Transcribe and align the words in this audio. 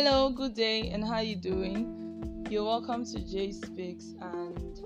Hello, 0.00 0.30
good 0.30 0.54
day, 0.54 0.90
and 0.90 1.04
how 1.04 1.18
you 1.18 1.34
doing? 1.34 2.44
You're 2.48 2.62
welcome 2.62 3.04
to 3.06 3.18
Jay 3.18 3.50
Speaks, 3.50 4.14
and 4.20 4.80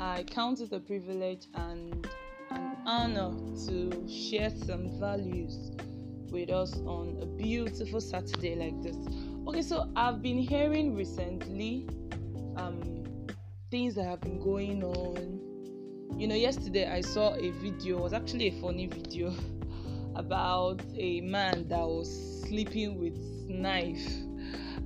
I 0.00 0.22
count 0.22 0.60
it 0.60 0.72
a 0.72 0.80
privilege 0.80 1.48
and 1.52 2.08
an 2.50 2.74
honor 2.86 3.34
to 3.66 4.08
share 4.08 4.48
some 4.48 4.98
values 4.98 5.72
with 6.30 6.48
us 6.48 6.78
on 6.86 7.18
a 7.20 7.26
beautiful 7.26 8.00
Saturday 8.00 8.54
like 8.54 8.82
this. 8.82 8.96
Okay, 9.46 9.60
so 9.60 9.92
I've 9.96 10.22
been 10.22 10.38
hearing 10.38 10.96
recently 10.96 11.86
um, 12.56 13.04
things 13.70 13.94
that 13.96 14.04
have 14.04 14.22
been 14.22 14.40
going 14.40 14.82
on. 14.82 16.18
You 16.18 16.26
know, 16.26 16.36
yesterday 16.36 16.90
I 16.90 17.02
saw 17.02 17.34
a 17.34 17.50
video, 17.50 17.98
it 17.98 18.02
was 18.02 18.14
actually 18.14 18.48
a 18.48 18.60
funny 18.62 18.86
video 18.86 19.30
about 20.14 20.80
a 20.96 21.20
man 21.20 21.68
that 21.68 21.86
was 21.86 22.40
sleeping 22.48 22.98
with 22.98 23.18
knife 23.46 24.23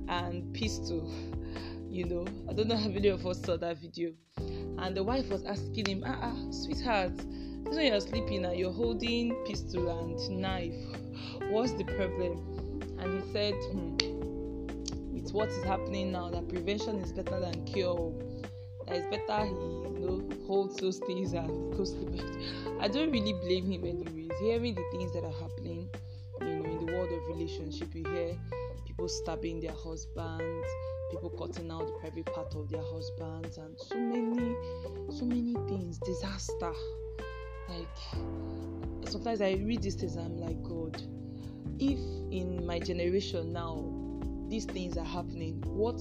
and 0.09 0.53
pistol. 0.53 1.09
You 1.89 2.05
know, 2.05 2.27
I 2.49 2.53
don't 2.53 2.67
know 2.67 2.77
how 2.77 2.89
many 2.89 3.07
of 3.07 3.25
us 3.25 3.41
saw 3.41 3.57
that 3.57 3.77
video. 3.77 4.11
And 4.37 4.95
the 4.95 5.03
wife 5.03 5.29
was 5.29 5.43
asking 5.45 5.85
him, 5.85 6.03
ah, 6.05 6.19
ah 6.21 6.51
sweetheart, 6.51 7.17
this 7.17 7.75
when 7.75 7.87
you're 7.87 8.01
sleeping 8.01 8.45
and 8.45 8.57
you're 8.57 8.71
holding 8.71 9.35
pistol 9.45 9.89
and 9.99 10.41
knife. 10.41 10.73
What's 11.49 11.73
the 11.73 11.83
problem? 11.83 12.81
And 12.99 13.21
he 13.21 13.31
said, 13.31 13.53
hmm, 13.71 13.97
with 15.13 15.31
what 15.33 15.49
is 15.49 15.63
happening 15.63 16.11
now, 16.11 16.29
that 16.29 16.47
prevention 16.47 16.99
is 16.99 17.11
better 17.11 17.39
than 17.39 17.65
cure. 17.65 18.13
That 18.87 18.97
it's 18.97 19.07
better 19.07 19.45
he, 19.45 19.51
you 19.51 19.99
know, 19.99 20.47
holds 20.47 20.77
those 20.77 20.99
things 20.99 21.33
and 21.33 21.75
goes 21.75 21.93
to 21.93 22.05
bed. 22.05 22.25
I 22.79 22.87
don't 22.87 23.11
really 23.11 23.33
blame 23.33 23.71
him 23.71 23.85
anyways. 23.85 24.31
Hearing 24.39 24.75
the 24.75 24.83
things 24.91 25.13
that 25.13 25.23
are 25.23 25.41
happening, 25.41 25.89
you 26.41 26.47
know, 26.47 26.65
in 26.65 26.85
the 26.85 26.93
world 26.93 27.11
of 27.11 27.27
relationship, 27.27 27.93
you 27.93 28.03
hear 28.05 28.37
people 28.99 29.07
stabbing 29.07 29.61
their 29.61 29.71
husbands, 29.71 30.67
people 31.09 31.29
cutting 31.29 31.71
out 31.71 31.87
the 31.87 31.93
private 32.01 32.25
part 32.25 32.53
of 32.53 32.67
their 32.67 32.81
husbands, 32.81 33.57
and 33.57 33.79
so 33.79 33.95
many, 33.97 34.53
so 35.09 35.23
many 35.23 35.53
things. 35.69 35.97
Disaster. 35.99 36.73
Like 37.69 39.07
sometimes 39.09 39.39
I 39.39 39.51
read 39.51 39.83
these 39.83 39.95
things, 39.95 40.17
I'm 40.17 40.35
like, 40.35 40.61
God, 40.63 41.01
if 41.79 41.97
in 42.29 42.65
my 42.65 42.77
generation 42.77 43.53
now 43.53 43.85
these 44.49 44.65
things 44.65 44.97
are 44.97 45.05
happening, 45.05 45.63
what 45.65 45.95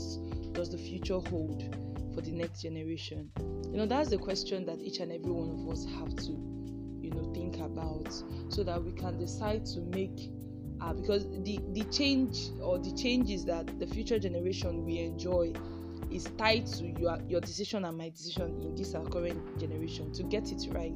does 0.53 0.69
the 0.69 0.79
future 0.79 1.21
hold 1.21 1.63
for 2.17 2.21
the 2.21 2.33
next 2.33 2.63
generation? 2.63 3.31
You 3.71 3.77
know, 3.77 3.87
that's 3.87 4.11
the 4.11 4.19
question 4.19 4.67
that 4.67 4.81
each 4.81 4.99
and 4.99 5.13
every 5.13 5.31
one 5.31 5.51
of 5.51 5.73
us 5.73 5.85
have 6.01 6.17
to, 6.17 6.33
you 7.01 7.11
know, 7.11 7.33
think 7.33 7.59
about 7.59 8.13
so 8.49 8.65
that 8.65 8.83
we 8.83 8.91
can 8.91 9.19
decide 9.19 9.65
to 9.67 9.83
make 9.83 10.33
uh, 10.81 10.93
because 10.93 11.27
the 11.45 11.61
the 11.73 11.85
change 11.85 12.51
or 12.63 12.79
the 12.79 12.93
changes 12.93 13.45
that 13.45 13.79
the 13.79 13.87
future 13.87 14.19
generation 14.19 14.85
will 14.85 14.97
enjoy 14.97 15.53
is 16.11 16.25
tied 16.39 16.67
to 16.67 16.87
your 16.87 17.19
your 17.29 17.41
decision 17.41 17.85
and 17.85 17.97
my 17.97 18.09
decision 18.09 18.61
in 18.63 18.75
this 18.75 18.95
our 18.95 19.05
current 19.07 19.59
generation 19.59 20.13
to 20.13 20.23
get 20.23 20.51
it 20.51 20.67
right 20.73 20.93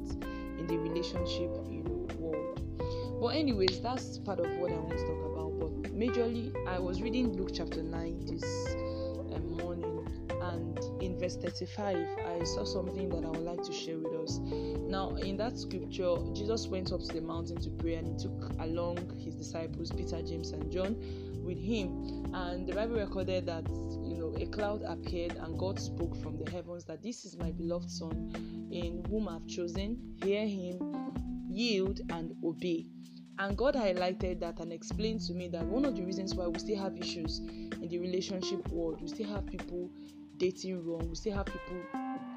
in 0.58 0.66
the 0.66 0.78
relationship 0.78 1.50
you 1.70 1.82
know 1.84 2.06
world. 2.18 3.20
But 3.20 3.28
anyways 3.36 3.80
that's 3.80 4.18
part 4.18 4.40
of 4.40 4.46
what 4.56 4.70
i 4.72 4.76
want 4.76 4.90
to 4.90 5.06
talk 5.06 5.24
about. 5.32 5.58
But 5.58 5.92
majorly 5.98 6.54
i 6.66 6.78
was 6.78 7.02
reading 7.02 7.32
luke 7.36 7.50
chapter 7.52 7.82
9 7.82 8.26
this 8.26 8.42
in 11.02 11.18
verse 11.18 11.36
35 11.36 11.96
i 11.96 12.44
saw 12.44 12.64
something 12.64 13.08
that 13.08 13.24
i 13.24 13.28
would 13.28 13.44
like 13.44 13.62
to 13.62 13.72
share 13.72 13.98
with 13.98 14.14
us 14.22 14.40
now, 14.92 15.14
in 15.14 15.38
that 15.38 15.58
scripture, 15.58 16.16
Jesus 16.34 16.66
went 16.66 16.92
up 16.92 17.00
to 17.00 17.14
the 17.14 17.22
mountain 17.22 17.58
to 17.62 17.70
pray 17.70 17.94
and 17.94 18.06
he 18.06 18.14
took 18.14 18.52
along 18.60 18.98
his 19.18 19.34
disciples, 19.34 19.90
Peter, 19.90 20.20
James, 20.20 20.50
and 20.50 20.70
John, 20.70 20.96
with 21.42 21.56
him. 21.56 22.30
And 22.34 22.66
the 22.66 22.74
Bible 22.74 22.96
recorded 22.96 23.46
that, 23.46 23.66
you 24.02 24.18
know, 24.18 24.34
a 24.38 24.44
cloud 24.44 24.82
appeared 24.82 25.36
and 25.36 25.58
God 25.58 25.80
spoke 25.80 26.14
from 26.22 26.36
the 26.36 26.50
heavens 26.50 26.84
that 26.84 27.02
this 27.02 27.24
is 27.24 27.38
my 27.38 27.52
beloved 27.52 27.90
Son, 27.90 28.68
in 28.70 29.02
whom 29.08 29.28
I've 29.28 29.46
chosen. 29.46 30.14
Hear 30.22 30.46
him, 30.46 31.48
yield, 31.48 32.00
and 32.10 32.34
obey. 32.44 32.84
And 33.38 33.56
God 33.56 33.74
highlighted 33.74 34.40
that 34.40 34.60
and 34.60 34.74
explained 34.74 35.22
to 35.22 35.32
me 35.32 35.48
that 35.48 35.64
one 35.64 35.86
of 35.86 35.96
the 35.96 36.02
reasons 36.02 36.34
why 36.34 36.48
we 36.48 36.58
still 36.58 36.82
have 36.82 36.98
issues 36.98 37.38
in 37.38 37.88
the 37.88 37.98
relationship 37.98 38.68
world, 38.68 39.00
we 39.00 39.08
still 39.08 39.28
have 39.28 39.46
people 39.46 39.90
dating 40.42 40.84
wrong, 40.84 41.08
we 41.08 41.14
still 41.14 41.36
have 41.36 41.46
people 41.46 41.76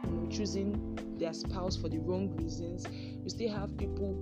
you 0.03 0.11
know, 0.11 0.29
choosing 0.29 0.95
their 1.17 1.33
spouse 1.33 1.75
for 1.75 1.89
the 1.89 1.97
wrong 1.97 2.29
reasons. 2.37 2.85
We 2.87 3.29
still 3.29 3.51
have 3.51 3.75
people 3.77 4.15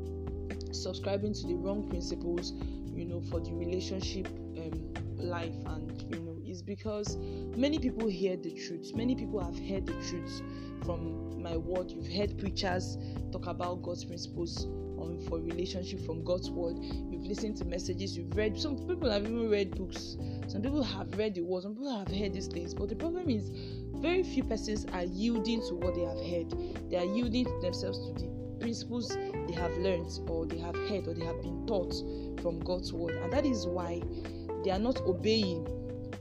subscribing 0.71 1.33
to 1.33 1.47
the 1.47 1.55
wrong 1.55 1.89
principles, 1.89 2.53
you 2.95 3.03
know, 3.03 3.19
for 3.29 3.41
the 3.41 3.51
relationship 3.51 4.27
um, 4.27 4.93
life, 5.17 5.53
and 5.65 6.01
you 6.09 6.21
know, 6.21 6.37
it's 6.45 6.61
because 6.61 7.17
many 7.57 7.77
people 7.77 8.07
hear 8.07 8.37
the 8.37 8.51
truth. 8.51 8.93
Many 8.95 9.15
people 9.15 9.43
have 9.43 9.59
heard 9.59 9.85
the 9.85 10.01
truth 10.07 10.41
from 10.85 11.41
my 11.43 11.57
word. 11.57 11.91
You've 11.91 12.07
heard 12.07 12.39
preachers 12.39 12.97
talk 13.33 13.47
about 13.47 13.81
God's 13.81 14.05
principles 14.05 14.65
on 15.03 15.19
for 15.27 15.39
relationship 15.39 16.05
from 16.05 16.23
God's 16.23 16.49
word. 16.49 16.77
You've 16.81 17.25
listened 17.25 17.57
to 17.57 17.65
messages. 17.65 18.17
You've 18.17 18.35
read. 18.35 18.59
Some 18.59 18.77
people 18.87 19.09
have 19.09 19.23
even 19.23 19.49
read 19.49 19.75
books. 19.75 20.17
Some 20.47 20.61
people 20.61 20.83
have 20.83 21.17
read 21.17 21.35
the 21.35 21.41
word. 21.41 21.63
Some 21.63 21.75
people 21.75 21.97
have 21.97 22.07
heard 22.07 22.33
these 22.33 22.47
things. 22.47 22.73
But 22.73 22.89
the 22.89 22.95
problem 22.95 23.29
is 23.29 23.51
very 23.95 24.23
few 24.23 24.43
persons 24.43 24.85
are 24.93 25.03
yielding 25.03 25.61
to 25.67 25.75
what 25.75 25.95
they 25.95 26.01
have 26.01 26.17
heard. 26.17 26.89
They 26.89 26.97
are 26.97 27.05
yielding 27.05 27.45
themselves 27.61 27.99
to 27.99 28.13
the 28.13 28.29
principles 28.59 29.09
they 29.47 29.53
have 29.53 29.75
learned 29.77 30.07
or 30.29 30.45
they 30.45 30.57
have 30.57 30.75
heard 30.75 31.07
or 31.07 31.13
they 31.13 31.25
have 31.25 31.41
been 31.41 31.65
taught 31.67 31.93
from 32.41 32.59
God's 32.61 32.93
word. 32.93 33.15
And 33.15 33.31
that 33.33 33.45
is 33.45 33.67
why 33.67 34.01
they 34.63 34.71
are 34.71 34.79
not 34.79 35.01
obeying 35.01 35.67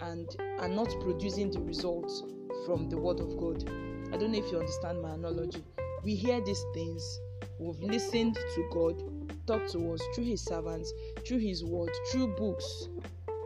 and 0.01 0.29
are 0.59 0.69
not 0.69 0.89
producing 1.01 1.51
the 1.51 1.61
results 1.61 2.23
from 2.67 2.89
the 2.89 2.99
word 2.99 3.21
of 3.21 3.37
God. 3.37 3.69
I 4.13 4.17
don't 4.17 4.33
know 4.33 4.39
if 4.39 4.51
you 4.51 4.59
understand 4.59 5.01
my 5.01 5.15
analogy. 5.15 5.65
We 6.05 6.15
hear 6.15 6.41
these 6.45 6.63
things, 6.75 7.21
we've 7.63 7.91
listened 7.91 8.35
to 8.35 8.69
God 8.73 9.03
talk 9.47 9.67
to 9.69 9.93
us 9.93 10.01
through 10.15 10.25
his 10.25 10.41
servants, 10.41 10.93
through 11.27 11.39
his 11.39 11.65
word, 11.65 11.91
through 12.11 12.29
books, 12.37 12.89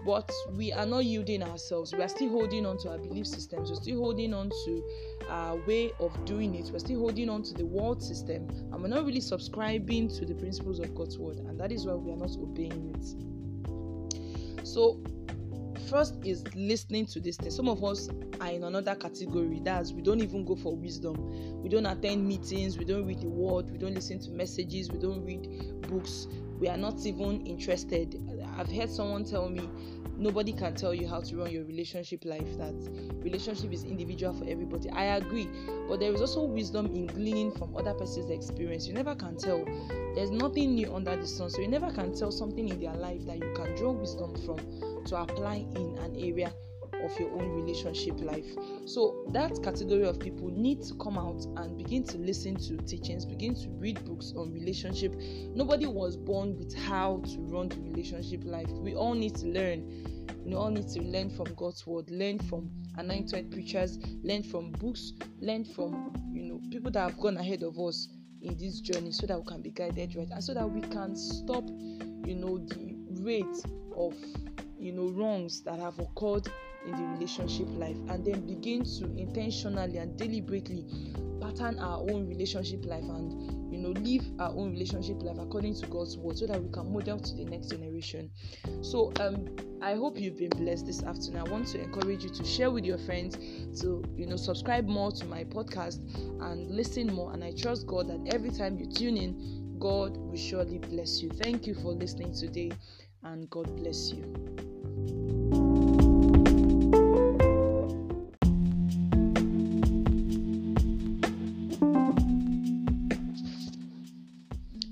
but 0.04 0.30
we 0.52 0.72
are 0.72 0.86
not 0.86 1.04
yielding 1.04 1.42
ourselves. 1.42 1.92
We 1.92 2.02
are 2.02 2.08
still 2.08 2.28
holding 2.28 2.64
on 2.64 2.78
to 2.78 2.90
our 2.90 2.98
belief 2.98 3.26
systems. 3.26 3.70
We're 3.70 3.76
still 3.76 3.98
holding 3.98 4.32
on 4.34 4.50
to 4.50 4.82
our 5.28 5.56
way 5.66 5.90
of 5.98 6.24
doing 6.24 6.54
it. 6.54 6.70
We're 6.72 6.78
still 6.78 7.00
holding 7.00 7.28
on 7.28 7.42
to 7.44 7.54
the 7.54 7.66
world 7.66 8.02
system, 8.02 8.48
and 8.72 8.82
we're 8.82 8.88
not 8.88 9.04
really 9.04 9.20
subscribing 9.20 10.08
to 10.10 10.24
the 10.24 10.34
principles 10.34 10.78
of 10.78 10.94
God's 10.94 11.18
word, 11.18 11.38
and 11.38 11.58
that 11.58 11.72
is 11.72 11.86
why 11.86 11.94
we 11.94 12.12
are 12.12 12.16
not 12.16 12.36
obeying 12.36 12.94
it. 12.94 14.66
So, 14.66 15.00
first 15.76 16.14
is 16.24 16.44
listening 16.54 17.06
to 17.06 17.20
this 17.20 17.36
thing. 17.36 17.50
Some 17.50 17.68
of 17.68 17.82
us 17.84 18.08
are 18.40 18.48
in 18.50 18.64
another 18.64 18.94
category. 18.94 19.60
That's 19.62 19.92
we 19.92 20.02
don't 20.02 20.20
even 20.20 20.44
go 20.44 20.56
for 20.56 20.74
wisdom. 20.76 21.62
We 21.62 21.68
don't 21.68 21.86
attend 21.86 22.26
meetings. 22.26 22.78
We 22.78 22.84
don't 22.84 23.06
read 23.06 23.20
the 23.20 23.28
word. 23.28 23.70
We 23.70 23.78
don't 23.78 23.94
listen 23.94 24.18
to 24.20 24.30
messages. 24.30 24.90
We 24.90 24.98
don't 24.98 25.24
read 25.24 25.82
books. 25.82 26.26
We 26.58 26.68
are 26.68 26.76
not 26.76 27.04
even 27.04 27.46
interested. 27.46 28.20
I've 28.56 28.70
heard 28.70 28.90
someone 28.90 29.24
tell 29.24 29.48
me 29.48 29.68
nobody 30.18 30.52
can 30.52 30.74
tell 30.74 30.94
you 30.94 31.06
how 31.06 31.20
to 31.20 31.36
run 31.36 31.50
your 31.50 31.64
relationship 31.64 32.24
life 32.24 32.56
that 32.58 32.74
relationship 33.22 33.72
is 33.72 33.84
individual 33.84 34.32
for 34.32 34.44
everybody. 34.48 34.90
I 34.90 35.16
agree. 35.16 35.48
But 35.88 36.00
there 36.00 36.12
is 36.12 36.20
also 36.20 36.44
wisdom 36.44 36.86
in 36.86 37.06
gleaning 37.06 37.52
from 37.52 37.76
other 37.76 37.94
person's 37.94 38.30
experience. 38.30 38.86
You 38.86 38.94
never 38.94 39.14
can 39.14 39.36
tell. 39.36 39.64
There's 40.14 40.30
nothing 40.30 40.74
new 40.74 40.94
under 40.94 41.16
the 41.16 41.26
sun 41.26 41.50
so 41.50 41.60
you 41.60 41.68
never 41.68 41.90
can 41.92 42.14
tell 42.14 42.32
something 42.32 42.68
in 42.68 42.80
their 42.80 42.94
life 42.94 43.24
that 43.26 43.36
you 43.36 43.52
can 43.54 43.76
draw 43.76 43.92
wisdom 43.92 44.34
from 44.44 44.58
to 45.04 45.16
apply 45.16 45.66
in 45.76 45.98
an 45.98 46.16
area 46.16 46.52
of 47.02 47.18
your 47.18 47.30
own 47.30 47.48
relationship 47.62 48.20
life. 48.20 48.46
So, 48.86 49.26
that 49.32 49.62
category 49.62 50.04
of 50.04 50.18
people 50.18 50.48
need 50.48 50.82
to 50.84 50.94
come 50.94 51.18
out 51.18 51.44
and 51.56 51.76
begin 51.76 52.04
to 52.04 52.18
listen 52.18 52.56
to 52.56 52.76
teachings, 52.78 53.24
begin 53.24 53.54
to 53.56 53.68
read 53.70 54.04
books 54.04 54.32
on 54.36 54.52
relationship. 54.52 55.14
Nobody 55.54 55.86
was 55.86 56.16
born 56.16 56.58
with 56.58 56.74
how 56.74 57.22
to 57.26 57.38
run 57.40 57.68
the 57.68 57.80
relationship 57.80 58.42
life. 58.44 58.70
We 58.70 58.94
all 58.94 59.14
need 59.14 59.36
to 59.36 59.46
learn. 59.46 60.26
We 60.44 60.54
all 60.54 60.70
need 60.70 60.88
to 60.88 61.02
learn 61.02 61.30
from 61.30 61.54
God's 61.54 61.86
word, 61.86 62.10
learn 62.10 62.38
from 62.38 62.70
anointed 62.96 63.50
preachers, 63.50 63.98
learn 64.22 64.42
from 64.42 64.72
books, 64.72 65.12
learn 65.40 65.64
from 65.64 66.12
you 66.32 66.42
know 66.44 66.60
people 66.70 66.90
that 66.92 67.00
have 67.00 67.18
gone 67.18 67.36
ahead 67.36 67.62
of 67.62 67.78
us 67.78 68.08
in 68.42 68.56
this 68.58 68.80
journey 68.80 69.10
so 69.12 69.26
that 69.26 69.38
we 69.38 69.44
can 69.44 69.62
be 69.62 69.70
guided 69.70 70.14
right 70.14 70.28
and 70.30 70.42
so 70.42 70.54
that 70.54 70.68
we 70.68 70.80
can 70.80 71.16
stop 71.16 71.64
you 72.24 72.34
know 72.34 72.58
the 72.58 72.94
rate 73.22 73.44
of 73.96 74.14
you 74.78 74.92
know 74.92 75.08
wrongs 75.08 75.62
that 75.62 75.78
have 75.78 75.98
occurred 75.98 76.48
in 76.86 76.92
the 76.92 77.08
relationship 77.14 77.66
life 77.76 77.96
and 78.08 78.24
then 78.24 78.46
begin 78.46 78.84
to 78.84 79.04
intentionally 79.16 79.98
and 79.98 80.16
deliberately 80.16 80.84
pattern 81.40 81.78
our 81.78 81.98
own 82.10 82.26
relationship 82.28 82.84
life 82.84 83.02
and 83.02 83.72
you 83.72 83.78
know 83.78 83.90
live 84.00 84.24
our 84.38 84.50
own 84.50 84.70
relationship 84.70 85.20
life 85.22 85.36
according 85.40 85.74
to 85.74 85.86
God's 85.86 86.16
word 86.16 86.38
so 86.38 86.46
that 86.46 86.62
we 86.62 86.70
can 86.70 86.92
model 86.92 87.18
to 87.18 87.34
the 87.34 87.44
next 87.44 87.68
generation. 87.68 88.30
So 88.82 89.12
um 89.20 89.46
I 89.82 89.94
hope 89.94 90.18
you've 90.18 90.38
been 90.38 90.50
blessed 90.50 90.86
this 90.86 91.02
afternoon. 91.02 91.42
I 91.46 91.50
want 91.50 91.66
to 91.68 91.80
encourage 91.80 92.24
you 92.24 92.30
to 92.30 92.44
share 92.44 92.70
with 92.70 92.84
your 92.84 92.98
friends 92.98 93.36
to 93.80 94.04
you 94.16 94.26
know 94.26 94.36
subscribe 94.36 94.86
more 94.86 95.12
to 95.12 95.26
my 95.26 95.44
podcast 95.44 95.98
and 96.42 96.70
listen 96.70 97.12
more 97.12 97.32
and 97.32 97.42
I 97.42 97.52
trust 97.52 97.86
God 97.86 98.08
that 98.08 98.34
every 98.34 98.50
time 98.50 98.78
you 98.78 98.86
tune 98.86 99.16
in 99.16 99.76
God 99.78 100.16
will 100.16 100.36
surely 100.38 100.78
bless 100.78 101.20
you. 101.20 101.28
Thank 101.30 101.66
you 101.66 101.74
for 101.74 101.92
listening 101.92 102.32
today 102.32 102.70
and 103.32 103.50
God 103.50 103.74
bless 103.76 104.12
you. 104.12 104.22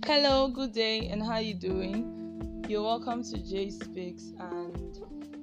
Hello, 0.04 0.48
good 0.48 0.72
day, 0.72 1.08
and 1.08 1.22
how 1.22 1.38
you 1.38 1.54
doing? 1.54 2.64
You're 2.69 2.82
welcome 2.82 3.22
to 3.22 3.38
J 3.38 3.70
Speaks, 3.70 4.32
and 4.38 4.98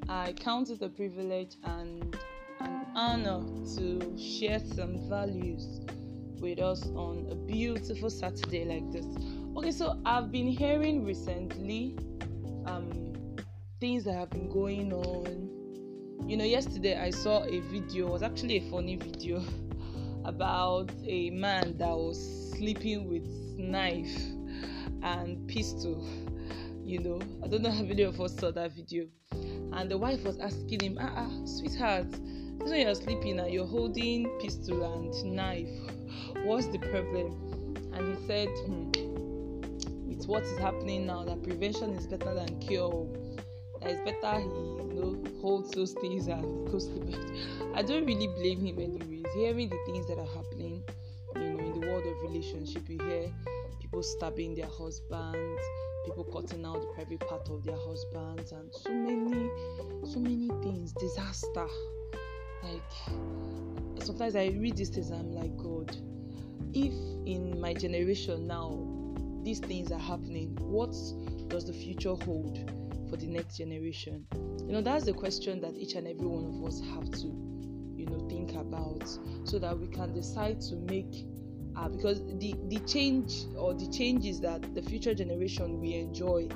I 0.09 0.33
count 0.33 0.69
it 0.69 0.81
a 0.81 0.89
privilege 0.89 1.55
and 1.63 2.15
an 2.59 2.85
honor 2.93 3.41
to 3.77 4.17
share 4.17 4.59
some 4.59 5.07
values 5.09 5.81
with 6.41 6.59
us 6.59 6.85
on 6.95 7.27
a 7.31 7.35
beautiful 7.35 8.09
Saturday 8.09 8.65
like 8.65 8.91
this. 8.91 9.05
Okay, 9.55 9.71
so 9.71 9.99
I've 10.05 10.31
been 10.31 10.47
hearing 10.47 11.05
recently 11.05 11.95
um, 12.66 13.13
things 13.80 14.04
that 14.04 14.13
have 14.13 14.30
been 14.30 14.50
going 14.50 14.94
on. 14.94 15.50
You 16.28 16.38
know, 16.38 16.46
yesterday 16.46 17.00
I 17.00 17.10
saw 17.10 17.44
a 17.44 17.60
video, 17.60 18.08
it 18.08 18.12
was 18.12 18.24
actually 18.24 18.58
a 18.58 18.69
funny 18.69 18.96
video 18.96 19.44
about 20.25 20.92
a 21.06 21.30
man 21.31 21.78
that 21.78 21.90
was 21.90 22.52
sleeping 22.52 23.10
with 23.10 23.25
knife 23.58 24.16
and 25.04 25.48
pistol. 25.48 26.08
You 26.84 27.00
know, 27.00 27.22
I 27.44 27.48
don't 27.48 27.62
know 27.62 27.72
how 27.72 27.84
many 27.84 28.04
of 28.04 28.19
us 28.22 28.36
saw 28.38 28.52
that 28.52 28.72
video. 28.74 29.08
And 29.74 29.90
the 29.90 29.98
wife 29.98 30.24
was 30.24 30.38
asking 30.40 30.81
him, 30.81 30.98
ah, 31.00 31.12
ah 31.16 31.46
sweetheart, 31.46 32.12
this 32.12 32.69
when 32.69 32.81
you're 32.81 32.96
sleeping 32.96 33.40
and 33.40 33.52
you're 33.52 33.66
holding 33.66 34.28
pistol 34.40 34.84
and 34.94 35.36
knife, 35.36 35.69
what's 36.44 36.68
the 36.68 36.78
problem? 36.78 37.78
And 37.94 38.16
he 38.16 38.28
said, 38.28 38.50
hmm, 38.66 39.11
with 40.21 40.29
what 40.29 40.44
is 40.44 40.57
happening 40.59 41.07
now, 41.07 41.23
that 41.23 41.41
prevention 41.41 41.91
is 41.94 42.06
better 42.06 42.33
than 42.35 42.59
cure. 42.59 43.07
That 43.81 43.89
it's 43.89 44.01
better 44.01 44.39
he, 44.39 44.45
you 44.45 44.94
know, 44.94 45.41
holds 45.41 45.71
those 45.71 45.94
things 45.94 46.27
and 46.27 46.69
goes 46.71 46.88
to 46.88 47.00
bed. 47.00 47.31
I 47.75 47.81
don't 47.81 48.06
really 48.06 48.27
blame 48.27 48.63
him 48.63 48.77
anyways. 48.77 49.25
Hearing 49.33 49.69
the 49.69 49.79
things 49.88 50.07
that 50.07 50.19
are 50.19 50.35
happening, 50.35 50.83
you 51.35 51.41
know, 51.41 51.59
in 51.59 51.79
the 51.79 51.88
world 51.88 52.06
of 52.06 52.21
relationship, 52.21 52.88
you 52.88 53.00
hear 53.03 53.31
people 53.79 54.03
stabbing 54.03 54.53
their 54.53 54.68
husbands, 54.68 55.62
people 56.06 56.24
cutting 56.25 56.65
out 56.65 56.81
the 56.81 56.88
private 56.94 57.19
part 57.21 57.50
of 57.50 57.63
their 57.63 57.77
husbands, 57.77 58.51
and 58.51 58.71
so 58.71 58.91
many, 58.91 59.50
so 60.06 60.19
many 60.19 60.50
things. 60.62 60.94
Disaster. 60.94 61.65
Like 62.63 64.03
sometimes 64.03 64.35
I 64.35 64.47
read 64.50 64.77
these 64.77 64.89
things, 64.89 65.09
I'm 65.09 65.33
like, 65.33 65.57
God, 65.57 65.97
if 66.75 66.94
in 67.25 67.59
my 67.59 67.74
generation 67.74 68.45
now 68.45 69.00
these 69.43 69.59
things 69.59 69.91
are 69.91 69.99
happening, 69.99 70.57
what 70.59 70.91
does 71.49 71.65
the 71.65 71.73
future 71.73 72.15
hold 72.15 72.71
for 73.09 73.17
the 73.17 73.27
next 73.27 73.57
generation? 73.57 74.25
You 74.65 74.73
know, 74.73 74.81
that's 74.81 75.05
the 75.05 75.13
question 75.13 75.61
that 75.61 75.75
each 75.75 75.95
and 75.95 76.07
every 76.07 76.25
one 76.25 76.45
of 76.45 76.67
us 76.67 76.81
have 76.93 77.09
to, 77.21 77.27
you 77.95 78.05
know, 78.05 78.27
think 78.29 78.53
about 78.53 79.07
so 79.43 79.59
that 79.59 79.77
we 79.77 79.88
can 79.88 80.13
decide 80.13 80.61
to 80.61 80.75
make 80.75 81.25
uh, 81.75 81.88
because 81.89 82.21
the 82.39 82.55
the 82.67 82.79
change 82.79 83.45
or 83.55 83.73
the 83.73 83.88
changes 83.88 84.41
that 84.41 84.75
the 84.75 84.81
future 84.81 85.13
generation 85.13 85.79
will 85.79 85.93
enjoy 85.93 86.47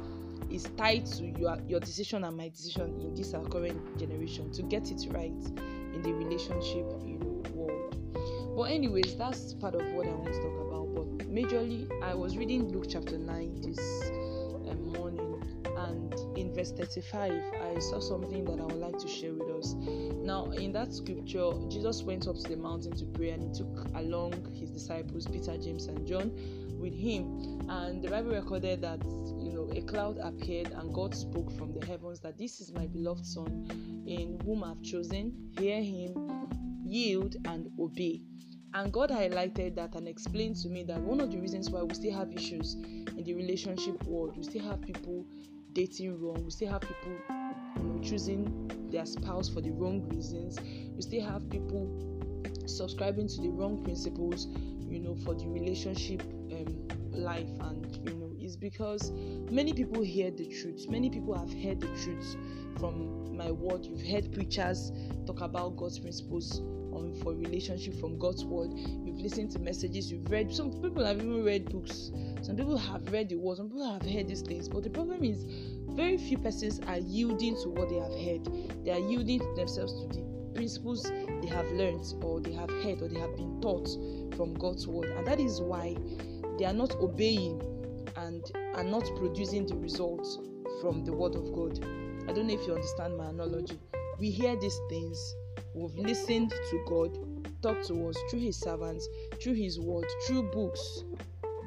is 0.49 0.63
tied 0.77 1.05
to 1.05 1.25
your 1.39 1.57
your 1.67 1.79
decision 1.79 2.23
and 2.23 2.35
my 2.37 2.49
decision 2.49 2.99
in 3.01 3.13
this 3.15 3.33
our 3.33 3.45
current 3.45 3.97
generation 3.97 4.51
to 4.51 4.61
get 4.63 4.91
it 4.91 5.07
right 5.11 5.31
in 5.93 6.01
the 6.01 6.13
relationship 6.13 6.85
you 7.05 7.17
know 7.19 7.43
world 7.53 8.55
but 8.55 8.63
anyways 8.63 9.15
that's 9.17 9.53
part 9.55 9.75
of 9.75 9.81
what 9.93 10.05
i 10.05 10.11
want 10.11 10.25
to 10.25 10.41
talk 10.41 10.67
about 10.67 10.75
but 10.95 11.18
majorly 11.30 11.88
i 12.01 12.13
was 12.13 12.38
reading 12.38 12.71
luke 12.71 12.86
chapter 12.89 13.18
9 13.18 13.62
this 13.62 13.80
um, 14.69 14.94
morning 14.94 15.44
and 15.77 16.38
in 16.38 16.56
verse 16.56 16.71
35 16.71 17.33
i 17.62 17.80
saw 17.80 18.00
something 18.00 18.45
that 18.45 18.62
i 18.62 18.63
would 18.63 18.75
like 18.75 18.97
to 18.97 19.07
share 19.07 19.33
with 19.33 19.50
us. 19.50 19.74
Now 19.74 20.45
in 20.51 20.71
that 20.71 20.94
scripture 20.94 21.51
jesus 21.68 22.01
went 22.01 22.27
up 22.27 22.38
to 22.38 22.44
the 22.44 22.56
mountain 22.56 22.95
to 22.95 23.06
pray 23.06 23.31
and 23.31 23.44
he 23.44 23.53
took 23.53 23.86
along 23.95 24.56
his 24.57 24.69
disciples 24.69 25.27
peter 25.27 25.57
james 25.57 25.88
and 25.88 26.07
john 26.07 26.31
with 26.80 26.94
him. 26.94 27.59
And 27.69 28.01
the 28.01 28.09
bible 28.09 28.31
recorded 28.31 28.81
that 28.81 29.03
you 29.03 29.51
know 29.51 29.69
a 29.75 29.81
cloud 29.81 30.18
appeared 30.19 30.71
and 30.71 30.94
god 30.94 31.13
spoke 31.13 31.51
from 31.57 31.74
the 31.77 31.86
heavens 31.86 32.21
that 32.21 32.38
this 32.38 32.62
is 32.62 32.71
my 32.71 32.88
beloved 32.88 33.25
son 33.25 33.68
in 34.07 34.39
whom 34.45 34.63
i've 34.63 34.81
chosen. 34.81 35.51
Hear 35.59 35.81
him 35.81 36.47
yield 36.86 37.36
and 37.45 37.69
obey 37.80 38.21
and 38.75 38.92
God 38.92 39.10
highlighted 39.10 39.75
that 39.75 39.95
and 39.95 40.06
explained 40.06 40.57
to 40.57 40.68
me 40.68 40.83
that 40.83 41.00
one 41.00 41.22
of 41.22 41.31
the 41.31 41.38
reasons 41.38 41.69
why 41.69 41.81
we 41.81 41.94
still 41.94 42.13
have 42.13 42.33
issues 42.33 42.74
in 42.74 43.24
the 43.24 43.33
relationship 43.33 44.04
world, 44.04 44.36
we 44.36 44.44
still 44.44 44.63
have 44.63 44.81
people 44.81 45.25
dating 45.72 46.19
wrong. 46.22 46.44
We 46.44 46.51
still 46.51 46.74
have 46.74 46.81
people 46.81 47.13
you 47.77 47.83
know, 47.83 48.01
choosing 48.04 48.89
their 48.92 49.06
spouse 49.06 49.48
for 49.48 49.62
the 49.62 49.72
wrong 49.72 50.06
reasons. 50.10 50.60
We 50.94 51.01
still 51.01 51.24
have 51.24 51.50
people 51.50 51.89
subscribing 52.66 53.30
to 53.30 53.42
the 53.42 53.48
wrong 53.48 53.81
principles, 53.81 54.48
you 54.89 55.00
know, 55.00 55.16
for 55.24 55.36
the 55.36 55.48
relationship 55.48 56.21
um, 56.51 56.88
life. 57.13 57.48
And 57.62 57.98
you 58.04 58.13
know, 58.16 58.31
it's 58.38 58.57
because 58.57 59.10
many 59.50 59.71
people 59.71 60.01
hear 60.01 60.31
the 60.31 60.48
truth. 60.48 60.89
Many 60.89 61.10
people 61.10 61.33
have 61.33 61.51
heard 61.63 61.80
the 61.80 61.88
truth 62.04 62.36
from 62.78 63.38
my 63.38 63.51
word. 63.51 63.86
You've 63.86 64.06
heard 64.06 64.33
preachers 64.33 64.92
talk 65.25 65.39
about 65.39 65.78
God's 65.78 65.98
principles 65.98 66.62
on 66.95 67.13
for 67.21 67.33
relationship 67.33 68.00
from 68.00 68.18
God's 68.18 68.45
word. 68.45 68.71
You've 68.74 69.19
listened 69.19 69.51
to 69.51 69.59
messages. 69.59 70.12
You've 70.12 70.30
read. 70.30 70.53
Some 70.53 70.71
people 70.71 71.06
have 71.06 71.18
even 71.18 71.44
read 71.44 71.69
books 71.69 72.12
some 72.45 72.56
people 72.56 72.77
have 72.77 73.12
read 73.12 73.30
the 73.30 73.38
word, 73.38 73.57
some 73.57 73.69
people 73.69 73.92
have 73.92 74.03
heard 74.03 74.27
these 74.27 74.44
things, 74.44 74.69
but 74.69 74.83
the 74.83 74.89
problem 74.92 75.24
is 75.24 75.44
very 75.95 76.15
few 76.15 76.38
persons 76.38 76.80
are 76.86 77.00
yielding 77.00 77.56
to 77.63 77.69
what 77.69 77.89
they 77.89 77.95
have 77.95 78.13
heard. 78.13 78.86
They 78.86 78.92
are 78.92 79.00
yielding 79.00 79.39
themselves 79.56 79.94
to 79.94 80.07
the 80.09 80.24
principles 80.53 81.03
they 81.42 81.47
have 81.47 81.65
learned 81.71 82.06
or 82.21 82.39
they 82.42 82.53
have 82.53 82.69
heard 82.69 83.01
or 83.01 83.07
they 83.07 83.19
have 83.19 83.36
been 83.36 83.59
taught 83.62 83.89
from 84.38 84.53
God's 84.53 84.86
word. 84.86 85.09
And 85.09 85.25
that 85.25 85.39
is 85.39 85.59
why 85.59 85.97
they 86.59 86.65
are 86.65 86.74
not 86.74 86.94
obeying 86.97 87.63
and 88.15 88.44
are 88.75 88.83
not 88.83 89.09
producing 89.18 89.65
the 89.65 89.75
results 89.77 90.38
from 90.81 91.03
the 91.03 91.13
word 91.13 91.33
of 91.33 91.51
God. 91.51 91.83
I 92.30 92.33
don't 92.33 92.45
know 92.45 92.53
if 92.53 92.68
you 92.68 92.75
understand 92.75 93.18
my 93.18 93.30
analogy. 93.30 93.80
We 94.19 94.30
hear 94.30 94.56
these 94.56 94.80
things, 94.88 95.36
we've 95.75 95.95
listened 95.95 96.51
to 96.51 96.86
God 96.88 97.18
talk 97.62 97.81
to 97.83 98.07
us 98.10 98.18
through 98.30 98.39
his 98.39 98.57
servants, 98.57 99.07
through 99.42 99.54
his 99.54 99.80
word, 99.80 100.06
through 100.27 100.44
books, 100.51 101.04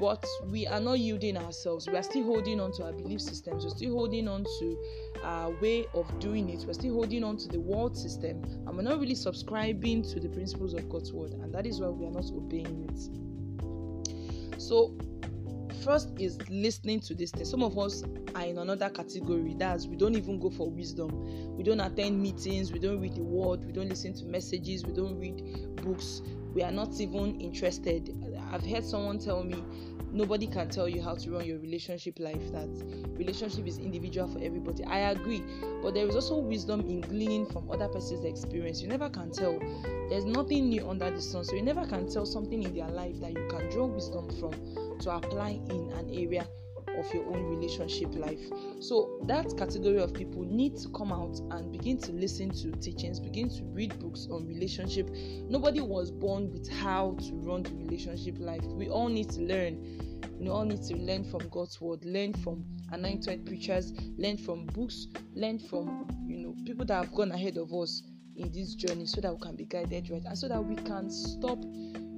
but 0.00 0.24
we 0.46 0.64
are 0.66 0.78
not 0.80 0.98
yielding 1.00 1.36
ourselves. 1.36 1.88
We 1.88 1.96
are 1.96 2.02
still 2.04 2.22
holding 2.24 2.60
on 2.60 2.70
to 2.74 2.84
our 2.84 2.92
belief 2.92 3.20
systems. 3.20 3.64
We're 3.64 3.70
still 3.70 3.92
holding 3.94 4.28
on 4.28 4.44
to 4.44 4.78
our 5.24 5.50
way 5.60 5.86
of 5.94 6.06
doing 6.20 6.50
it. 6.50 6.64
We're 6.66 6.74
still 6.74 6.94
holding 6.94 7.24
on 7.24 7.36
to 7.38 7.48
the 7.48 7.58
world 7.58 7.96
system, 7.96 8.44
and 8.44 8.76
we're 8.76 8.82
not 8.82 9.00
really 9.00 9.16
subscribing 9.16 10.02
to 10.04 10.20
the 10.20 10.28
principles 10.28 10.74
of 10.74 10.88
God's 10.88 11.12
word, 11.12 11.32
and 11.32 11.52
that 11.52 11.66
is 11.66 11.80
why 11.80 11.88
we 11.88 12.06
are 12.06 12.12
not 12.12 12.26
obeying 12.32 12.88
it. 12.90 14.60
So, 14.60 14.96
first 15.84 16.10
is 16.18 16.38
listening 16.48 17.00
to 17.00 17.14
this 17.14 17.30
thing. 17.30 17.44
Some 17.44 17.62
of 17.62 17.78
us 17.78 18.02
are 18.34 18.44
in 18.44 18.58
another 18.58 18.88
category. 18.90 19.54
That's 19.58 19.86
we 19.86 19.96
don't 19.96 20.14
even 20.16 20.38
go 20.38 20.50
for 20.50 20.70
wisdom. 20.70 21.56
We 21.56 21.62
don't 21.62 21.80
attend 21.80 22.20
meetings. 22.20 22.72
We 22.72 22.78
don't 22.78 23.00
read 23.00 23.14
the 23.14 23.22
word. 23.22 23.64
We 23.64 23.72
don't 23.72 23.88
listen 23.88 24.14
to 24.14 24.24
messages. 24.26 24.84
We 24.84 24.92
don't 24.92 25.18
read 25.18 25.76
books. 25.76 26.22
We 26.54 26.62
are 26.62 26.70
not 26.70 26.98
even 27.00 27.40
interested. 27.40 28.14
I've 28.50 28.66
heard 28.66 28.84
someone 28.84 29.18
tell 29.18 29.44
me 29.44 29.62
nobody 30.18 30.48
can 30.48 30.68
tell 30.68 30.88
you 30.88 31.00
how 31.00 31.14
to 31.14 31.30
run 31.30 31.44
your 31.44 31.58
relationship 31.58 32.18
life 32.18 32.50
that 32.50 32.68
relationship 33.16 33.66
is 33.68 33.78
individual 33.78 34.26
for 34.26 34.40
everybody. 34.42 34.82
I 34.84 35.10
agree. 35.10 35.44
But 35.80 35.94
there 35.94 36.06
is 36.08 36.16
also 36.16 36.38
wisdom 36.38 36.80
in 36.80 37.02
gleaning 37.02 37.46
from 37.46 37.70
other 37.70 37.86
person's 37.86 38.24
experience. 38.24 38.82
You 38.82 38.88
never 38.88 39.08
can 39.08 39.30
tell. 39.30 39.58
There's 40.10 40.24
nothing 40.24 40.70
new 40.70 40.88
under 40.88 41.08
the 41.10 41.22
sun. 41.22 41.44
So 41.44 41.54
you 41.54 41.62
never 41.62 41.86
can 41.86 42.10
tell 42.10 42.26
something 42.26 42.62
in 42.64 42.74
their 42.74 42.88
life 42.88 43.20
that 43.20 43.32
you 43.32 43.46
can 43.48 43.70
draw 43.70 43.86
wisdom 43.86 44.28
from 44.40 44.98
to 44.98 45.14
apply 45.14 45.60
in 45.70 45.92
an 45.96 46.10
area 46.12 46.48
of 46.96 47.12
your 47.12 47.26
own 47.26 47.44
relationship 47.56 48.14
life. 48.14 48.40
So, 48.80 49.20
that 49.26 49.56
category 49.56 49.98
of 49.98 50.14
people 50.14 50.44
need 50.44 50.76
to 50.78 50.88
come 50.90 51.12
out 51.12 51.38
and 51.50 51.70
begin 51.72 51.98
to 51.98 52.12
listen 52.12 52.50
to 52.62 52.72
teachings, 52.72 53.20
begin 53.20 53.48
to 53.50 53.64
read 53.64 53.98
books 53.98 54.28
on 54.30 54.46
relationship. 54.46 55.10
Nobody 55.48 55.80
was 55.80 56.10
born 56.10 56.52
with 56.52 56.68
how 56.70 57.16
to 57.20 57.34
run 57.34 57.62
the 57.62 57.74
relationship 57.74 58.36
life. 58.38 58.64
We 58.64 58.88
all 58.88 59.08
need 59.08 59.30
to 59.30 59.40
learn 59.42 60.04
we 60.38 60.48
all 60.48 60.64
need 60.64 60.82
to 60.84 60.96
learn 60.96 61.24
from 61.24 61.48
God's 61.48 61.80
word, 61.80 62.04
learn 62.04 62.32
from 62.32 62.64
anointed 62.92 63.44
preachers, 63.44 63.92
learn 64.16 64.36
from 64.36 64.66
books, 64.66 65.08
learn 65.34 65.58
from 65.58 66.06
you 66.26 66.38
know 66.38 66.54
people 66.64 66.84
that 66.86 66.94
have 66.94 67.14
gone 67.14 67.32
ahead 67.32 67.56
of 67.56 67.72
us 67.74 68.02
in 68.36 68.52
this 68.52 68.74
journey 68.74 69.06
so 69.06 69.20
that 69.20 69.32
we 69.32 69.40
can 69.40 69.56
be 69.56 69.64
guided 69.64 70.10
right 70.10 70.22
and 70.24 70.38
so 70.38 70.48
that 70.48 70.64
we 70.64 70.76
can 70.76 71.10
stop 71.10 71.58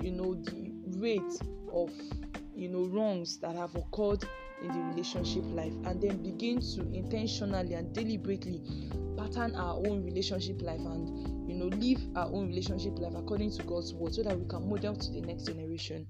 you 0.03 0.13
know 0.13 0.35
the 0.35 0.71
rate 0.99 1.41
of 1.73 1.91
you 2.55 2.69
know 2.69 2.85
wrongs 2.87 3.39
that 3.39 3.57
have 3.57 3.75
occurred 3.75 4.23
in 4.63 4.69
the 4.69 4.81
relationship 4.89 5.45
life 5.47 5.73
and 5.85 6.01
then 6.01 6.23
begin 6.23 6.61
to 6.61 6.81
intentionally 6.93 7.75
and 7.75 7.93
deliberately 7.93 8.63
pattern 9.17 9.55
our 9.55 9.77
own 9.87 10.05
relationship 10.05 10.61
life 10.63 10.81
and 10.81 11.49
you 11.49 11.55
know 11.55 11.67
live 11.77 12.01
our 12.17 12.27
own 12.27 12.49
relationship 12.49 12.99
life 12.99 13.13
according 13.17 13.51
to 13.51 13.63
God's 13.65 13.93
word 13.95 14.15
so 14.15 14.23
that 14.23 14.39
we 14.39 14.47
can 14.47 14.69
model 14.69 14.95
to 14.97 15.11
the 15.13 15.21
next 15.23 15.45
generation. 15.45 16.07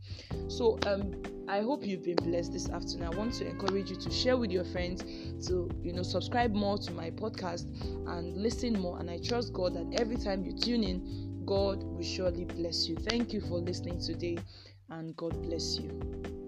So 0.49 0.79
um 0.87 1.13
I 1.49 1.63
hope 1.63 1.85
you've 1.85 2.05
been 2.05 2.15
blessed 2.17 2.53
this 2.53 2.69
afternoon. 2.69 3.09
I 3.13 3.17
want 3.17 3.35
to 3.35 3.47
encourage 3.49 3.91
you 3.91 3.97
to 3.97 4.11
share 4.11 4.37
with 4.37 4.53
your 4.53 4.65
friends, 4.65 5.03
to 5.49 5.69
you 5.83 5.93
know 5.93 6.05
subscribe 6.05 6.55
more 6.55 6.79
to 6.79 6.93
my 6.93 7.11
podcast 7.11 7.67
and 8.09 8.37
listen 8.37 8.79
more. 8.79 9.01
And 9.01 9.11
I 9.11 9.19
trust 9.19 9.53
God 9.53 9.75
that 9.75 10.01
every 10.01 10.17
time 10.17 10.45
you 10.45 10.53
tune 10.53 10.85
in, 10.85 11.43
God 11.47 11.83
will 11.83 12.05
surely 12.05 12.45
bless 12.45 12.89
you. 12.89 12.95
Thank 12.95 13.33
you 13.33 13.41
for 13.41 13.59
listening 13.59 14.01
today, 14.01 14.39
and 14.91 15.17
God 15.17 15.43
bless 15.43 15.77
you. 15.77 16.40